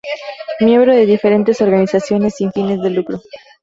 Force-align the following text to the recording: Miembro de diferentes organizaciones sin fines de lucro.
Miembro 0.61 0.95
de 0.95 1.05
diferentes 1.05 1.61
organizaciones 1.61 2.33
sin 2.35 2.51
fines 2.51 2.81
de 2.81 2.89
lucro. 2.89 3.19